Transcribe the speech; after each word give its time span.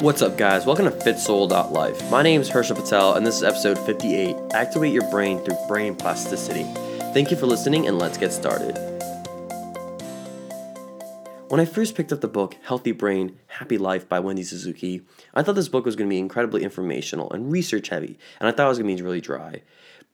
What's 0.00 0.22
up, 0.22 0.38
guys? 0.38 0.64
Welcome 0.64 0.84
to 0.84 0.92
FitSoul.life. 0.92 2.08
My 2.08 2.22
name 2.22 2.40
is 2.40 2.48
Hershel 2.48 2.76
Patel, 2.76 3.14
and 3.14 3.26
this 3.26 3.34
is 3.34 3.42
episode 3.42 3.76
58 3.80 4.36
Activate 4.54 4.92
Your 4.92 5.10
Brain 5.10 5.40
Through 5.40 5.56
Brain 5.66 5.96
Plasticity. 5.96 6.62
Thank 7.12 7.32
you 7.32 7.36
for 7.36 7.46
listening, 7.46 7.88
and 7.88 7.98
let's 7.98 8.16
get 8.16 8.32
started. 8.32 8.76
When 11.48 11.58
I 11.58 11.64
first 11.64 11.96
picked 11.96 12.12
up 12.12 12.20
the 12.20 12.28
book 12.28 12.56
Healthy 12.62 12.92
Brain, 12.92 13.40
Happy 13.48 13.76
Life 13.76 14.08
by 14.08 14.20
Wendy 14.20 14.44
Suzuki, 14.44 15.02
I 15.34 15.42
thought 15.42 15.56
this 15.56 15.68
book 15.68 15.84
was 15.84 15.96
going 15.96 16.08
to 16.08 16.14
be 16.14 16.20
incredibly 16.20 16.62
informational 16.62 17.32
and 17.32 17.50
research 17.50 17.88
heavy, 17.88 18.20
and 18.38 18.48
I 18.48 18.52
thought 18.52 18.66
it 18.66 18.68
was 18.68 18.78
going 18.78 18.96
to 18.96 19.02
be 19.02 19.04
really 19.04 19.20
dry. 19.20 19.62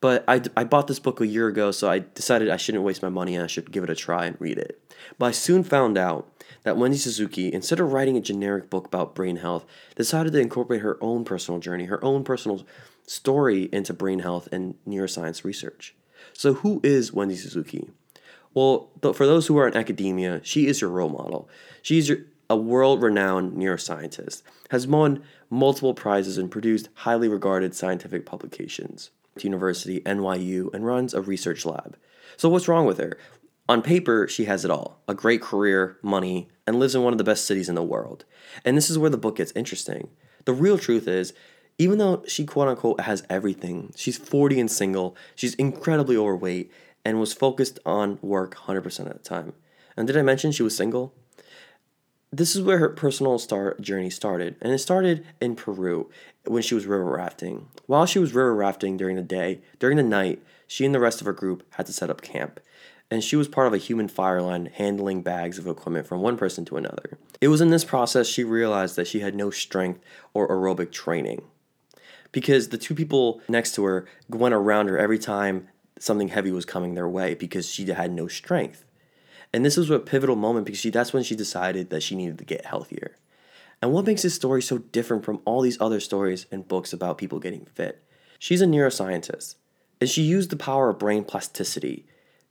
But 0.05 0.23
I, 0.27 0.39
I 0.55 0.65
bought 0.65 0.85
this 0.85 0.99
book 0.99 1.19
a 1.19 1.25
year 1.25 1.47
ago, 1.47 1.71
so 1.71 1.89
I 1.89 1.97
decided 1.97 2.51
I 2.51 2.57
shouldn't 2.57 2.83
waste 2.83 3.01
my 3.01 3.09
money 3.09 3.33
and 3.33 3.43
I 3.43 3.47
should 3.47 3.71
give 3.71 3.83
it 3.83 3.89
a 3.89 3.95
try 3.95 4.27
and 4.27 4.39
read 4.39 4.59
it. 4.59 4.79
But 5.17 5.25
I 5.25 5.31
soon 5.31 5.63
found 5.63 5.97
out 5.97 6.29
that 6.61 6.77
Wendy 6.77 6.97
Suzuki, 6.97 7.51
instead 7.51 7.79
of 7.79 7.91
writing 7.91 8.15
a 8.15 8.21
generic 8.21 8.69
book 8.69 8.85
about 8.85 9.15
brain 9.15 9.37
health, 9.37 9.65
decided 9.95 10.33
to 10.33 10.39
incorporate 10.39 10.83
her 10.83 10.99
own 11.01 11.25
personal 11.25 11.59
journey, 11.59 11.85
her 11.85 12.05
own 12.05 12.23
personal 12.23 12.67
story 13.07 13.67
into 13.73 13.95
brain 13.95 14.19
health 14.19 14.47
and 14.51 14.75
neuroscience 14.87 15.43
research. 15.43 15.95
So, 16.33 16.53
who 16.53 16.81
is 16.83 17.11
Wendy 17.11 17.35
Suzuki? 17.35 17.89
Well, 18.53 18.91
for 19.01 19.25
those 19.25 19.47
who 19.47 19.57
are 19.57 19.67
in 19.67 19.75
academia, 19.75 20.39
she 20.43 20.67
is 20.67 20.81
your 20.81 20.91
role 20.91 21.09
model. 21.09 21.49
She's 21.81 22.09
your, 22.09 22.19
a 22.47 22.55
world 22.55 23.01
renowned 23.01 23.53
neuroscientist, 23.53 24.43
has 24.69 24.85
won 24.85 25.23
multiple 25.49 25.95
prizes 25.95 26.37
and 26.37 26.51
produced 26.51 26.89
highly 26.93 27.27
regarded 27.27 27.73
scientific 27.73 28.27
publications. 28.27 29.09
University, 29.43 30.01
NYU, 30.01 30.73
and 30.73 30.85
runs 30.85 31.13
a 31.13 31.21
research 31.21 31.65
lab. 31.65 31.97
So, 32.37 32.49
what's 32.49 32.67
wrong 32.67 32.85
with 32.85 32.97
her? 32.97 33.17
On 33.67 33.81
paper, 33.81 34.27
she 34.27 34.45
has 34.45 34.63
it 34.63 34.71
all 34.71 35.01
a 35.07 35.13
great 35.13 35.41
career, 35.41 35.97
money, 36.01 36.49
and 36.67 36.79
lives 36.79 36.95
in 36.95 37.03
one 37.03 37.13
of 37.13 37.17
the 37.17 37.23
best 37.23 37.45
cities 37.45 37.69
in 37.69 37.75
the 37.75 37.83
world. 37.83 38.25
And 38.63 38.77
this 38.77 38.89
is 38.89 38.97
where 38.97 39.09
the 39.09 39.17
book 39.17 39.37
gets 39.37 39.51
interesting. 39.55 40.09
The 40.45 40.53
real 40.53 40.77
truth 40.77 41.07
is, 41.07 41.33
even 41.77 41.97
though 41.97 42.23
she 42.27 42.45
quote 42.45 42.67
unquote 42.67 43.01
has 43.01 43.23
everything, 43.29 43.91
she's 43.95 44.17
40 44.17 44.59
and 44.59 44.71
single, 44.71 45.15
she's 45.35 45.55
incredibly 45.55 46.15
overweight, 46.15 46.71
and 47.03 47.19
was 47.19 47.33
focused 47.33 47.79
on 47.85 48.19
work 48.21 48.55
100% 48.55 48.99
of 48.99 49.13
the 49.13 49.19
time. 49.19 49.53
And 49.97 50.07
did 50.07 50.17
I 50.17 50.21
mention 50.21 50.51
she 50.51 50.63
was 50.63 50.75
single? 50.75 51.13
This 52.37 52.53
is 52.53 52.61
where 52.61 52.79
her 52.79 52.89
personal 52.89 53.39
start 53.39 53.81
journey 53.81 54.09
started, 54.09 54.57
and 54.61 54.73
it 54.73 54.79
started 54.79 55.25
in 55.39 55.55
Peru 55.55 56.09
when 56.45 56.61
she 56.61 56.75
was 56.75 56.85
river 56.85 57.05
rafting. 57.05 57.67
While 57.85 58.05
she 58.05 58.19
was 58.19 58.33
river 58.33 58.53
rafting 58.53 58.97
during 58.97 59.15
the 59.15 59.21
day, 59.21 59.61
during 59.79 59.95
the 59.95 60.03
night, 60.03 60.43
she 60.67 60.85
and 60.85 60.93
the 60.93 60.99
rest 60.99 61.21
of 61.21 61.27
her 61.27 61.33
group 61.33 61.63
had 61.75 61.85
to 61.85 61.93
set 61.93 62.09
up 62.09 62.21
camp 62.21 62.59
and 63.11 63.23
she 63.23 63.35
was 63.35 63.47
part 63.47 63.67
of 63.67 63.73
a 63.73 63.77
human 63.77 64.07
fire 64.07 64.41
line 64.41 64.69
handling 64.73 65.21
bags 65.21 65.57
of 65.59 65.67
equipment 65.67 66.07
from 66.07 66.21
one 66.21 66.37
person 66.37 66.65
to 66.65 66.77
another. 66.77 67.17
It 67.39 67.49
was 67.49 67.61
in 67.61 67.69
this 67.69 67.85
process 67.85 68.27
she 68.27 68.43
realized 68.43 68.95
that 68.95 69.07
she 69.07 69.19
had 69.19 69.35
no 69.35 69.51
strength 69.51 70.01
or 70.33 70.47
aerobic 70.47 70.91
training 70.91 71.43
because 72.31 72.69
the 72.69 72.77
two 72.77 72.95
people 72.95 73.41
next 73.47 73.75
to 73.75 73.85
her 73.85 74.05
went 74.27 74.55
around 74.55 74.87
her 74.87 74.97
every 74.97 75.19
time 75.19 75.67
something 75.99 76.29
heavy 76.29 76.51
was 76.51 76.65
coming 76.65 76.95
their 76.95 77.07
way 77.07 77.35
because 77.35 77.69
she 77.69 77.85
had 77.85 78.11
no 78.11 78.27
strength. 78.27 78.83
And 79.55 79.63
this 79.63 79.77
was 79.77 79.89
a 79.89 79.99
pivotal 79.99 80.35
moment 80.35 80.65
because 80.65 80.81
she 80.81 80.89
that's 80.89 81.13
when 81.13 81.23
she 81.23 81.33
decided 81.33 81.89
that 81.89 82.03
she 82.03 82.13
needed 82.13 82.37
to 82.39 82.43
get 82.43 82.65
healthier. 82.65 83.15
And 83.81 83.93
what 83.93 84.05
makes 84.05 84.23
this 84.23 84.35
story 84.35 84.61
so 84.61 84.79
different 84.79 85.23
from 85.23 85.39
all 85.45 85.61
these 85.61 85.79
other 85.79 86.01
stories 86.01 86.45
and 86.51 86.67
books 86.67 86.91
about 86.91 87.17
people 87.17 87.39
getting 87.39 87.63
fit? 87.63 88.03
She's 88.37 88.61
a 88.61 88.65
neuroscientist, 88.65 89.55
and 90.01 90.09
she 90.09 90.23
used 90.23 90.49
the 90.49 90.57
power 90.57 90.89
of 90.89 90.99
brain 90.99 91.23
plasticity 91.23 92.05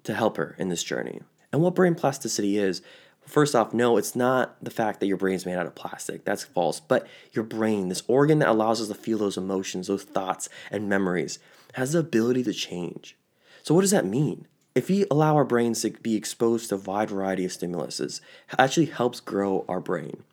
to 0.04 0.14
help 0.14 0.38
her 0.38 0.56
in 0.58 0.70
this 0.70 0.82
journey. 0.82 1.20
And 1.52 1.60
what 1.60 1.74
brain 1.74 1.94
plasticity 1.94 2.56
is, 2.56 2.80
first 3.26 3.54
off, 3.54 3.74
no, 3.74 3.98
it's 3.98 4.16
not 4.16 4.56
the 4.64 4.70
fact 4.70 5.00
that 5.00 5.06
your 5.06 5.18
brain's 5.18 5.44
made 5.44 5.56
out 5.56 5.66
of 5.66 5.74
plastic. 5.74 6.24
That's 6.24 6.44
false. 6.44 6.80
But 6.80 7.06
your 7.32 7.44
brain, 7.44 7.90
this 7.90 8.02
organ 8.08 8.38
that 8.38 8.48
allows 8.48 8.80
us 8.80 8.88
to 8.88 8.94
feel 8.94 9.18
those 9.18 9.36
emotions, 9.36 9.88
those 9.88 10.04
thoughts, 10.04 10.48
and 10.70 10.88
memories, 10.88 11.38
has 11.74 11.92
the 11.92 11.98
ability 11.98 12.44
to 12.44 12.54
change. 12.54 13.18
So, 13.62 13.74
what 13.74 13.82
does 13.82 13.90
that 13.90 14.06
mean? 14.06 14.46
If 14.74 14.88
we 14.88 15.06
allow 15.10 15.36
our 15.36 15.44
brains 15.44 15.82
to 15.82 15.90
be 15.90 16.16
exposed 16.16 16.68
to 16.68 16.74
a 16.74 16.78
wide 16.78 17.10
variety 17.10 17.44
of 17.44 17.52
stimuluses, 17.52 18.20
it 18.52 18.58
actually 18.58 18.86
helps 18.86 19.20
grow 19.20 19.64
our 19.68 19.80
brain. 19.80 20.24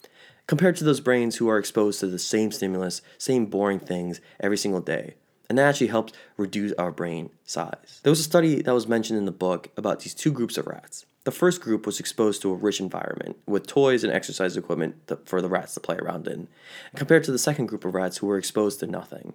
Compared 0.47 0.75
to 0.77 0.83
those 0.83 0.99
brains 0.99 1.37
who 1.37 1.47
are 1.47 1.59
exposed 1.59 1.99
to 1.99 2.07
the 2.07 2.19
same 2.19 2.51
stimulus, 2.51 3.01
same 3.17 3.45
boring 3.45 3.79
things 3.79 4.19
every 4.39 4.57
single 4.57 4.81
day 4.81 5.15
and 5.51 5.57
that 5.57 5.67
actually 5.67 5.87
helps 5.87 6.13
reduce 6.37 6.71
our 6.77 6.93
brain 6.93 7.29
size. 7.43 7.99
There 8.03 8.09
was 8.09 8.21
a 8.21 8.23
study 8.23 8.61
that 8.61 8.73
was 8.73 8.87
mentioned 8.87 9.19
in 9.19 9.25
the 9.25 9.33
book 9.33 9.67
about 9.75 9.99
these 9.99 10.13
two 10.13 10.31
groups 10.31 10.57
of 10.57 10.65
rats. 10.65 11.05
The 11.25 11.31
first 11.31 11.59
group 11.59 11.85
was 11.85 11.99
exposed 11.99 12.41
to 12.41 12.51
a 12.51 12.55
rich 12.55 12.79
environment 12.79 13.35
with 13.45 13.67
toys 13.67 14.05
and 14.05 14.13
exercise 14.13 14.55
equipment 14.55 14.95
for 15.25 15.41
the 15.41 15.49
rats 15.49 15.73
to 15.73 15.81
play 15.81 15.97
around 15.97 16.25
in, 16.29 16.47
compared 16.95 17.25
to 17.25 17.33
the 17.33 17.37
second 17.37 17.65
group 17.65 17.83
of 17.83 17.93
rats 17.93 18.19
who 18.19 18.27
were 18.27 18.37
exposed 18.37 18.79
to 18.79 18.87
nothing. 18.87 19.33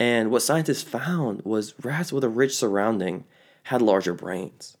And 0.00 0.32
what 0.32 0.42
scientists 0.42 0.82
found 0.82 1.42
was 1.44 1.72
rats 1.80 2.12
with 2.12 2.24
a 2.24 2.28
rich 2.28 2.56
surrounding 2.56 3.22
had 3.64 3.82
larger 3.82 4.14
brains. 4.14 4.76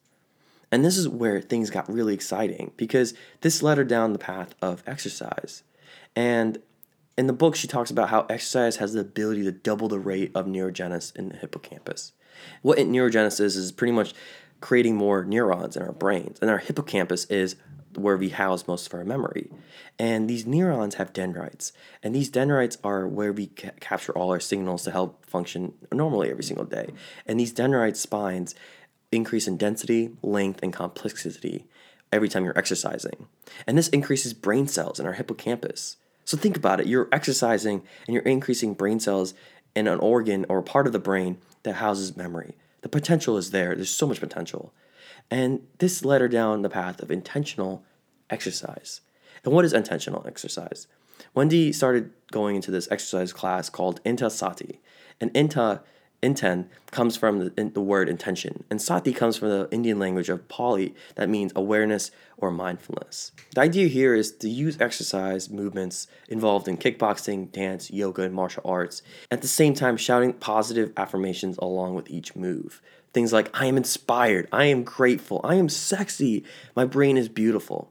And 0.70 0.84
this 0.84 0.96
is 0.96 1.08
where 1.08 1.40
things 1.40 1.70
got 1.70 1.92
really 1.92 2.14
exciting 2.14 2.72
because 2.76 3.14
this 3.42 3.62
led 3.62 3.78
her 3.78 3.84
down 3.84 4.12
the 4.12 4.18
path 4.18 4.54
of 4.60 4.82
exercise. 4.86 5.62
And 6.16 6.58
in 7.16 7.26
the 7.26 7.32
book, 7.32 7.54
she 7.54 7.68
talks 7.68 7.90
about 7.90 8.08
how 8.08 8.26
exercise 8.28 8.76
has 8.76 8.92
the 8.92 9.00
ability 9.00 9.44
to 9.44 9.52
double 9.52 9.88
the 9.88 10.00
rate 10.00 10.32
of 10.34 10.46
neurogenesis 10.46 11.14
in 11.16 11.28
the 11.28 11.36
hippocampus. 11.36 12.12
What 12.62 12.78
neurogenesis 12.78 13.40
is, 13.40 13.56
is 13.56 13.72
pretty 13.72 13.92
much 13.92 14.14
creating 14.60 14.96
more 14.96 15.24
neurons 15.24 15.76
in 15.76 15.82
our 15.82 15.92
brains, 15.92 16.38
and 16.40 16.50
our 16.50 16.58
hippocampus 16.58 17.26
is 17.26 17.56
where 17.96 18.16
we 18.16 18.30
house 18.30 18.66
most 18.66 18.86
of 18.86 18.94
our 18.94 19.04
memory. 19.04 19.50
And 19.98 20.28
these 20.28 20.46
neurons 20.46 20.96
have 20.96 21.12
dendrites, 21.12 21.72
and 22.02 22.14
these 22.14 22.28
dendrites 22.28 22.78
are 22.82 23.06
where 23.06 23.32
we 23.32 23.48
ca- 23.48 23.70
capture 23.80 24.12
all 24.12 24.30
our 24.30 24.40
signals 24.40 24.84
to 24.84 24.90
help 24.90 25.24
function 25.26 25.74
normally 25.92 26.30
every 26.30 26.44
single 26.44 26.64
day. 26.64 26.88
And 27.26 27.38
these 27.38 27.52
dendrite 27.52 27.96
spines 27.96 28.54
increase 29.12 29.46
in 29.46 29.56
density, 29.56 30.10
length, 30.22 30.60
and 30.62 30.72
complexity 30.72 31.66
every 32.12 32.28
time 32.28 32.44
you're 32.44 32.58
exercising. 32.58 33.26
And 33.66 33.76
this 33.76 33.88
increases 33.88 34.34
brain 34.34 34.68
cells 34.68 35.00
in 35.00 35.06
our 35.06 35.14
hippocampus. 35.14 35.96
So 36.24 36.36
think 36.36 36.56
about 36.56 36.80
it. 36.80 36.86
You're 36.86 37.08
exercising 37.12 37.82
and 38.06 38.14
you're 38.14 38.22
increasing 38.22 38.74
brain 38.74 39.00
cells 39.00 39.34
in 39.74 39.86
an 39.86 39.98
organ 39.98 40.46
or 40.48 40.62
part 40.62 40.86
of 40.86 40.92
the 40.92 40.98
brain 40.98 41.38
that 41.64 41.76
houses 41.76 42.16
memory. 42.16 42.54
The 42.82 42.88
potential 42.88 43.36
is 43.36 43.50
there. 43.50 43.74
There's 43.74 43.90
so 43.90 44.06
much 44.06 44.20
potential. 44.20 44.72
And 45.30 45.66
this 45.78 46.04
led 46.04 46.20
her 46.20 46.28
down 46.28 46.62
the 46.62 46.68
path 46.68 47.00
of 47.00 47.10
intentional 47.10 47.84
exercise. 48.30 49.00
And 49.44 49.52
what 49.52 49.64
is 49.64 49.72
intentional 49.72 50.24
exercise? 50.26 50.86
Wendy 51.34 51.72
started 51.72 52.10
going 52.30 52.56
into 52.56 52.70
this 52.70 52.88
exercise 52.90 53.32
class 53.32 53.68
called 53.70 54.00
Inta 54.04 54.30
Sati. 54.30 54.80
And 55.20 55.30
Inta 55.34 55.82
Intent 56.24 56.70
comes 56.90 57.18
from 57.18 57.38
the, 57.38 57.70
the, 57.74 57.82
word 57.82 58.08
intention, 58.08 58.64
and 58.70 58.80
sati 58.80 59.12
comes 59.12 59.36
from 59.36 59.50
the 59.50 59.68
Indian 59.70 59.98
language 59.98 60.30
of 60.30 60.48
Pali 60.48 60.94
that 61.16 61.28
means 61.28 61.52
awareness 61.54 62.10
or 62.38 62.50
mindfulness. 62.50 63.30
The 63.54 63.60
idea 63.60 63.88
here 63.88 64.14
is 64.14 64.32
to 64.36 64.48
use 64.48 64.80
exercise 64.80 65.50
movements 65.50 66.06
involved 66.26 66.66
in 66.66 66.78
kickboxing, 66.78 67.52
dance, 67.52 67.90
yoga, 67.90 68.22
and 68.22 68.34
martial 68.34 68.62
arts, 68.64 69.02
at 69.30 69.42
the 69.42 69.48
same 69.48 69.74
time 69.74 69.98
shouting 69.98 70.32
positive 70.32 70.94
affirmations 70.96 71.58
along 71.58 71.94
with 71.94 72.10
each 72.10 72.34
move. 72.34 72.80
Things 73.14 73.32
like, 73.32 73.48
I 73.58 73.66
am 73.66 73.76
inspired, 73.76 74.48
I 74.52 74.66
am 74.66 74.82
grateful, 74.84 75.40
I 75.44 75.54
am 75.54 75.68
sexy, 75.68 76.44
my 76.76 76.84
brain 76.84 77.16
is 77.16 77.28
beautiful. 77.28 77.90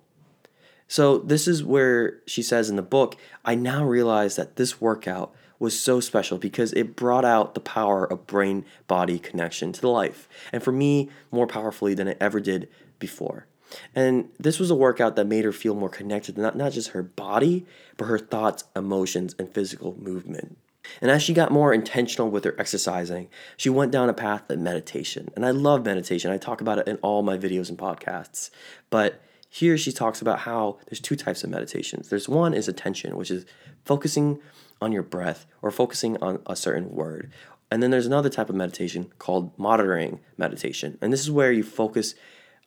So, 0.87 1.17
this 1.17 1.47
is 1.47 1.63
where 1.63 2.19
she 2.27 2.43
says 2.43 2.69
in 2.69 2.75
the 2.75 2.81
book, 2.81 3.15
I 3.43 3.55
now 3.55 3.83
realize 3.83 4.35
that 4.35 4.57
this 4.57 4.79
workout 4.81 5.33
was 5.57 5.79
so 5.79 6.01
special 6.01 6.37
because 6.37 6.73
it 6.73 6.95
brought 6.95 7.23
out 7.23 7.53
the 7.53 7.61
power 7.61 8.05
of 8.05 8.27
brain 8.27 8.65
body 8.87 9.17
connection 9.17 9.71
to 9.71 9.89
life. 9.89 10.27
And 10.51 10.61
for 10.61 10.73
me, 10.73 11.09
more 11.31 11.47
powerfully 11.47 11.93
than 11.93 12.09
it 12.09 12.17
ever 12.19 12.41
did 12.41 12.67
before. 12.99 13.47
And 13.95 14.29
this 14.37 14.59
was 14.59 14.69
a 14.69 14.75
workout 14.75 15.15
that 15.15 15.25
made 15.25 15.45
her 15.45 15.53
feel 15.53 15.73
more 15.73 15.89
connected 15.89 16.37
not, 16.37 16.57
not 16.57 16.73
just 16.73 16.89
her 16.89 17.01
body, 17.01 17.65
but 17.97 18.05
her 18.05 18.19
thoughts, 18.19 18.65
emotions, 18.75 19.35
and 19.39 19.51
physical 19.53 19.95
movement. 19.97 20.57
And 21.01 21.09
as 21.09 21.23
she 21.23 21.33
got 21.33 21.51
more 21.51 21.73
intentional 21.73 22.29
with 22.29 22.43
her 22.43 22.55
exercising, 22.59 23.29
she 23.57 23.69
went 23.69 23.91
down 23.91 24.09
a 24.09 24.13
path 24.13 24.49
of 24.49 24.59
meditation. 24.59 25.29
And 25.35 25.45
I 25.45 25.51
love 25.51 25.85
meditation. 25.85 26.31
I 26.31 26.37
talk 26.37 26.61
about 26.61 26.79
it 26.79 26.87
in 26.87 26.97
all 26.97 27.23
my 27.23 27.37
videos 27.37 27.69
and 27.69 27.77
podcasts. 27.77 28.49
But 28.89 29.21
here 29.49 29.77
she 29.77 29.91
talks 29.91 30.21
about 30.21 30.39
how 30.39 30.79
there's 30.87 30.99
two 30.99 31.15
types 31.15 31.43
of 31.43 31.49
meditations. 31.49 32.09
There's 32.09 32.27
one 32.27 32.53
is 32.53 32.67
attention, 32.67 33.15
which 33.15 33.31
is 33.31 33.45
focusing 33.85 34.39
on 34.81 34.91
your 34.91 35.03
breath 35.03 35.45
or 35.61 35.71
focusing 35.71 36.17
on 36.21 36.41
a 36.47 36.55
certain 36.55 36.91
word. 36.91 37.31
And 37.71 37.81
then 37.81 37.91
there's 37.91 38.05
another 38.05 38.29
type 38.29 38.49
of 38.49 38.55
meditation 38.55 39.11
called 39.19 39.57
monitoring 39.57 40.19
meditation. 40.37 40.97
And 41.01 41.11
this 41.11 41.21
is 41.21 41.31
where 41.31 41.51
you 41.51 41.63
focus 41.63 42.15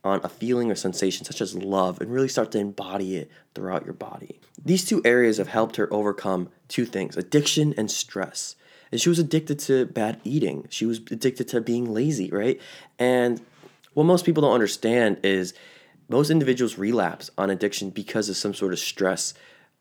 on 0.06 0.20
a 0.22 0.28
feeling 0.40 0.68
or 0.70 0.76
sensation 0.76 1.22
such 1.24 1.40
as 1.40 1.54
love 1.76 2.00
and 2.00 2.10
really 2.10 2.32
start 2.34 2.50
to 2.52 2.58
embody 2.58 3.10
it 3.20 3.30
throughout 3.54 3.84
your 3.84 3.98
body. 4.10 4.32
These 4.70 4.84
two 4.88 5.00
areas 5.04 5.36
have 5.38 5.48
helped 5.58 5.76
her 5.76 5.88
overcome 5.92 6.42
two 6.74 6.86
things 6.94 7.16
addiction 7.16 7.74
and 7.78 7.90
stress. 7.90 8.56
And 8.90 9.00
she 9.00 9.10
was 9.12 9.18
addicted 9.18 9.58
to 9.68 9.86
bad 9.86 10.14
eating, 10.24 10.66
she 10.70 10.86
was 10.86 10.98
addicted 10.98 11.46
to 11.48 11.60
being 11.60 11.86
lazy, 11.92 12.28
right? 12.30 12.60
And 12.98 13.32
what 13.94 14.04
most 14.12 14.24
people 14.24 14.42
don't 14.42 14.60
understand 14.60 15.18
is 15.22 15.54
most 16.08 16.30
individuals 16.30 16.78
relapse 16.78 17.30
on 17.36 17.50
addiction 17.50 17.90
because 17.90 18.28
of 18.30 18.36
some 18.36 18.54
sort 18.54 18.72
of 18.72 18.78
stress 18.78 19.34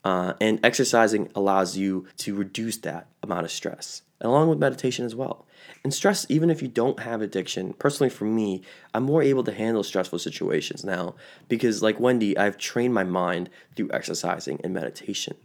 Uh, 0.05 0.33
and 0.39 0.59
exercising 0.61 1.23
allows 1.33 1.75
you 1.81 2.05
to 2.23 2.29
reduce 2.43 2.77
that 2.81 3.03
amount 3.23 3.43
of 3.43 3.51
stress, 3.51 4.03
along 4.21 4.49
with 4.49 4.59
meditation 4.59 5.05
as 5.05 5.15
well. 5.15 5.45
And 5.83 5.93
stress, 5.93 6.25
even 6.29 6.49
if 6.49 6.61
you 6.61 6.67
don't 6.67 6.99
have 7.01 7.21
addiction, 7.21 7.73
personally 7.73 8.09
for 8.09 8.25
me, 8.25 8.61
I'm 8.93 9.03
more 9.03 9.21
able 9.21 9.43
to 9.43 9.53
handle 9.53 9.83
stressful 9.83 10.19
situations 10.19 10.83
now 10.83 11.15
because, 11.47 11.83
like 11.83 11.99
Wendy, 11.99 12.37
I've 12.37 12.57
trained 12.57 12.93
my 12.93 13.03
mind 13.03 13.49
through 13.75 13.89
exercising 13.93 14.59
and 14.63 14.73
meditation. 14.73 15.35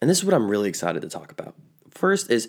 And 0.00 0.08
this 0.08 0.18
is 0.18 0.24
what 0.24 0.34
I'm 0.34 0.48
really 0.48 0.68
excited 0.68 1.02
to 1.02 1.08
talk 1.08 1.32
about. 1.32 1.54
First 1.90 2.30
is 2.30 2.48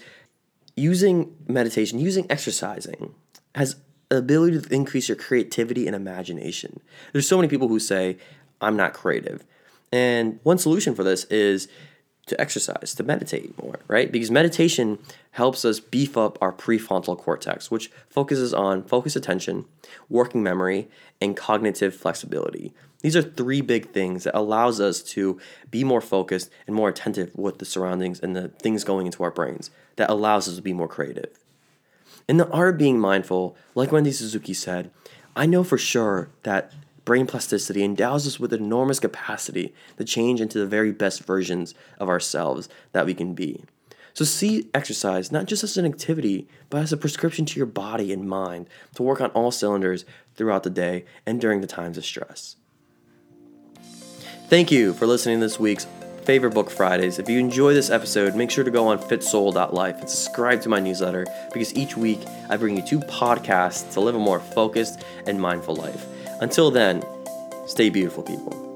using 0.76 1.36
meditation, 1.48 2.00
using 2.00 2.26
exercising 2.30 3.16
has 3.56 3.78
ability 4.12 4.62
to 4.62 4.74
increase 4.74 5.10
your 5.10 5.16
creativity 5.16 5.88
and 5.88 5.96
imagination. 5.96 6.80
There's 7.14 7.28
so 7.28 7.38
many 7.38 7.48
people 7.48 7.68
who 7.68 7.80
say, 7.80 8.18
I'm 8.62 8.76
not 8.76 8.94
creative. 8.94 9.46
And 9.92 10.40
one 10.44 10.58
solution 10.58 10.94
for 10.96 11.04
this 11.04 11.24
is 11.26 11.68
to 12.30 12.40
exercise, 12.40 12.96
to 12.96 13.04
meditate 13.04 13.62
more, 13.62 13.80
right? 13.88 14.12
Because 14.12 14.32
meditation 14.32 15.00
helps 15.32 15.66
us 15.66 15.80
beef 15.80 16.18
up 16.18 16.38
our 16.42 16.54
prefrontal 16.54 17.18
cortex, 17.18 17.70
which 17.70 17.92
focuses 18.10 18.54
on 18.54 18.84
focused 18.84 19.16
attention, 19.16 19.66
working 20.10 20.42
memory, 20.42 20.88
and 21.22 21.36
cognitive 21.36 21.94
flexibility. 21.94 22.74
These 23.02 23.16
are 23.16 23.22
three 23.22 23.62
big 23.62 23.92
things 23.92 24.26
that 24.26 24.38
allows 24.38 24.80
us 24.82 25.02
to 25.04 25.40
be 25.72 25.84
more 25.84 26.02
focused 26.02 26.50
and 26.68 26.76
more 26.76 26.90
attentive 26.90 27.32
with 27.36 27.60
the 27.60 27.66
surroundings 27.66 28.20
and 28.20 28.36
the 28.36 28.50
things 28.50 28.84
going 28.84 29.06
into 29.06 29.24
our 29.24 29.32
brains 29.32 29.72
that 29.96 30.10
allows 30.10 30.48
us 30.48 30.56
to 30.56 30.62
be 30.62 30.74
more 30.74 30.88
creative. 30.88 31.30
In 32.28 32.38
the 32.38 32.50
art 32.50 32.76
of 32.76 32.78
being 32.78 33.00
mindful, 33.00 33.56
like 33.74 33.92
Wendy 33.92 34.12
Suzuki 34.12 34.54
said, 34.54 34.92
I 35.36 35.46
know 35.46 35.64
for 35.64 35.78
sure 35.78 36.30
that 36.44 36.74
brain 37.10 37.26
plasticity 37.26 37.84
endows 37.84 38.28
us 38.28 38.40
with 38.40 38.54
enormous 38.54 39.00
capacity 39.00 39.74
to 39.98 40.06
change 40.06 40.40
into 40.40 40.60
the 40.60 40.68
very 40.68 40.92
best 40.92 41.24
versions 41.24 41.74
of 41.98 42.08
ourselves 42.08 42.70
that 42.92 43.04
we 43.04 43.16
can 43.16 43.34
be. 43.34 43.64
So, 44.14 44.24
see 44.26 44.70
exercise 44.76 45.32
not 45.32 45.48
just 45.48 45.64
as 45.64 45.76
an 45.76 45.88
activity, 45.88 46.48
but 46.70 46.84
as 46.84 46.94
a 46.94 46.98
prescription 46.98 47.48
to 47.48 47.58
your 47.58 47.66
body 47.66 48.14
and 48.14 48.30
mind 48.30 48.68
to 48.94 49.02
work 49.02 49.22
on 49.22 49.32
all 49.32 49.50
cylinders 49.50 50.06
throughout 50.36 50.62
the 50.62 50.70
day 50.70 51.04
and 51.26 51.42
during 51.42 51.62
the 51.62 51.66
times 51.66 51.98
of 51.98 52.06
stress. 52.06 52.58
Thank 54.48 54.72
you 54.72 54.94
for 54.94 55.08
listening 55.08 55.40
to 55.40 55.48
this 55.48 55.60
week's 55.60 55.88
favorite 56.26 56.54
book 56.54 56.70
Fridays. 56.70 57.18
If 57.18 57.28
you 57.28 57.40
enjoy 57.40 57.74
this 57.74 57.90
episode, 57.90 58.36
make 58.36 58.52
sure 58.52 58.64
to 58.64 58.70
go 58.70 58.88
on 58.90 59.00
fitsoul.life 59.00 60.00
and 60.00 60.08
subscribe 60.08 60.62
to 60.62 60.70
my 60.70 60.80
newsletter 60.80 61.26
because 61.52 61.74
each 61.74 61.98
week 61.98 62.20
I 62.52 62.58
bring 62.58 62.78
you 62.78 62.86
two 62.86 63.00
podcasts 63.00 63.92
to 63.94 64.00
live 64.00 64.14
a 64.14 64.20
more 64.20 64.40
focused 64.40 65.04
and 65.26 65.42
mindful 65.42 65.76
life. 65.76 66.06
Until 66.40 66.72
then, 66.72 67.04
stay 67.68 67.90
beautiful, 67.90 68.24
people. 68.24 68.69